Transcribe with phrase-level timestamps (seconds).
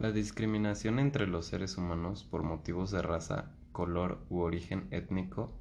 [0.00, 5.52] La discriminación entre los seres humanos por motivos de raza, color u origen étnico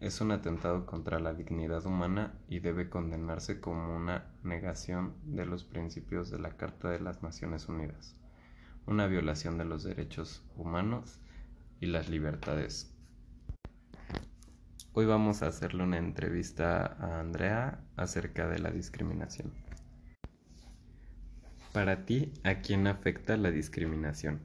[0.00, 5.62] es un atentado contra la dignidad humana y debe condenarse como una negación de los
[5.62, 8.16] principios de la Carta de las Naciones Unidas,
[8.84, 11.20] una violación de los derechos humanos
[11.78, 12.92] y las libertades.
[14.92, 19.52] Hoy vamos a hacerle una entrevista a Andrea acerca de la discriminación.
[21.74, 24.38] Para ti, ¿a quién afecta la discriminación?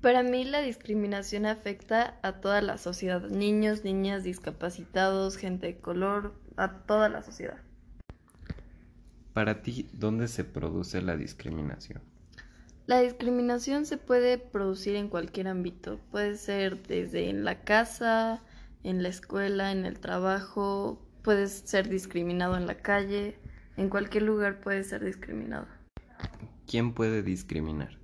[0.00, 6.34] Para mí la discriminación afecta a toda la sociedad, niños, niñas, discapacitados, gente de color,
[6.56, 7.58] a toda la sociedad.
[9.32, 12.02] Para ti, ¿dónde se produce la discriminación?
[12.86, 18.42] La discriminación se puede producir en cualquier ámbito, puede ser desde en la casa,
[18.82, 23.38] en la escuela, en el trabajo, puedes ser discriminado en la calle,
[23.76, 25.79] en cualquier lugar puedes ser discriminado.
[26.70, 27.98] ¿Quién puede discriminar?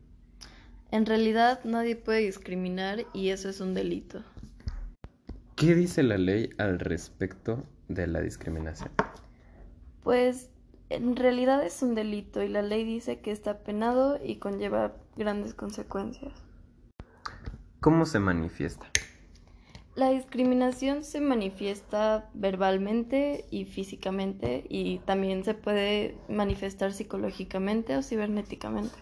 [0.90, 4.24] En realidad nadie puede discriminar y eso es un delito.
[5.54, 8.90] ¿Qué dice la ley al respecto de la discriminación?
[10.02, 10.50] Pues
[10.88, 15.54] en realidad es un delito y la ley dice que está penado y conlleva grandes
[15.54, 16.32] consecuencias.
[17.78, 18.90] ¿Cómo se manifiesta?
[19.96, 28.94] La discriminación se manifiesta verbalmente y físicamente y también se puede manifestar psicológicamente o cibernéticamente.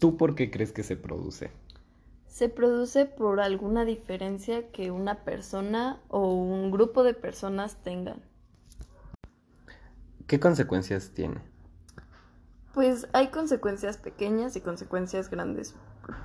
[0.00, 1.52] ¿Tú por qué crees que se produce?
[2.26, 8.20] Se produce por alguna diferencia que una persona o un grupo de personas tengan.
[10.26, 11.36] ¿Qué consecuencias tiene?
[12.74, 15.76] Pues hay consecuencias pequeñas y consecuencias grandes.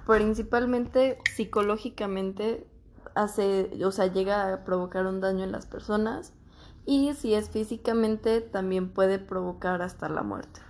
[0.08, 2.66] Principalmente psicológicamente
[3.16, 6.33] hace, o sea, llega a provocar un daño en las personas
[6.85, 10.61] y si es físicamente también puede provocar hasta la muerte.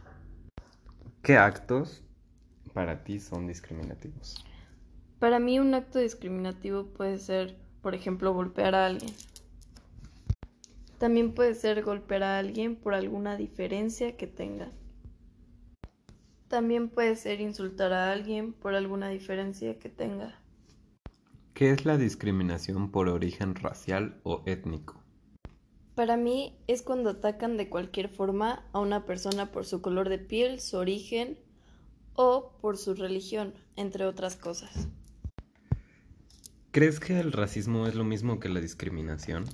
[1.21, 2.03] ¿Qué actos
[2.73, 4.35] para ti son discriminativos?
[5.19, 9.13] Para mí un acto discriminativo puede ser, por ejemplo, golpear a alguien.
[10.99, 14.71] También puede ser golpear a alguien por alguna diferencia que tenga.
[16.47, 20.39] También puede ser insultar a alguien por alguna diferencia que tenga.
[21.55, 25.01] ¿Qué es la discriminación por origen racial o étnico?
[25.95, 30.17] Para mí es cuando atacan de cualquier forma a una persona por su color de
[30.17, 31.39] piel, su origen
[32.13, 34.89] o por su religión, entre otras cosas.
[36.71, 39.45] ¿Crees que el racismo es lo mismo que la discriminación?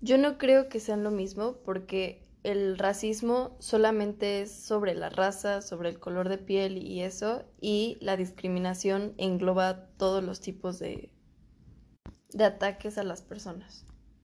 [0.00, 5.62] Yo no creo que sean lo mismo porque el racismo solamente es sobre la raza,
[5.62, 11.10] sobre el color de piel y eso, y la discriminación engloba todos los tipos de,
[12.32, 13.86] de ataques a las personas.